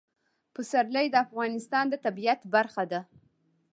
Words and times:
پسرلی 0.53 1.07
د 1.11 1.15
افغانستان 1.25 1.85
د 1.89 1.95
طبیعت 2.05 2.39
برخه 2.53 2.83
ده. 2.91 3.01